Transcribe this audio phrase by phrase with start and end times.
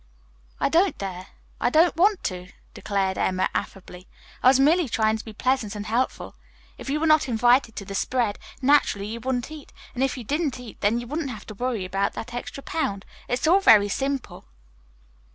[0.59, 1.27] "I don't dare.
[1.59, 4.07] I don't want to," declared Emma affably.
[4.41, 6.33] "I was merely trying to be pleasant and helpful.
[6.79, 10.23] If you were not invited to the spread, naturally you wouldn't eat, and if you
[10.23, 13.05] didn't eat, then you wouldn't have to worry about that extra pound.
[13.27, 14.45] It is all very simple."